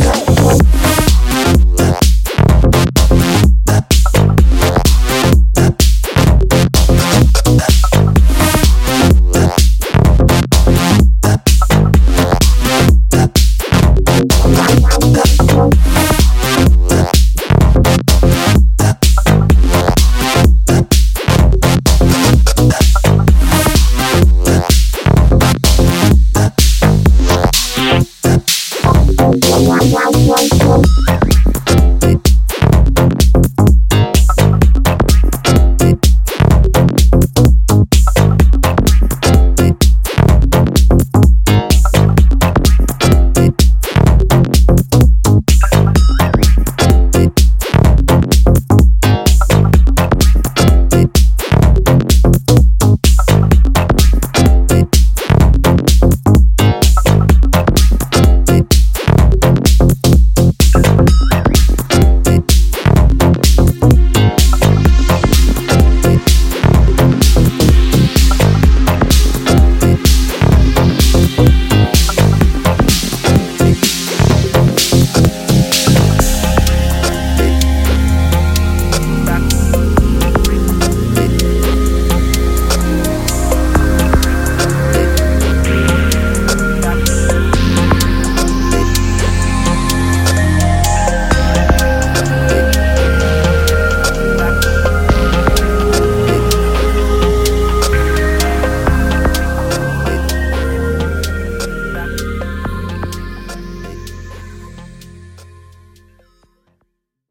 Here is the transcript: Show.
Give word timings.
Show. 0.00 0.31